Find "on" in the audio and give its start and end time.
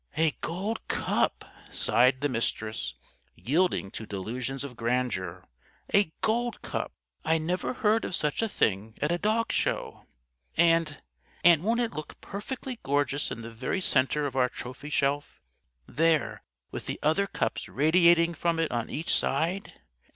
18.71-18.89